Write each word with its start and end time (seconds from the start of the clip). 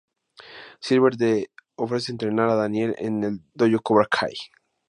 Silver 0.79 1.15
se 1.15 1.51
ofrece 1.75 2.11
"entrenar" 2.11 2.49
a 2.49 2.55
Daniel 2.55 2.95
en 2.97 3.23
el 3.23 3.41
dojo 3.53 3.83
Cobra 3.83 4.07
Kai. 4.09 4.33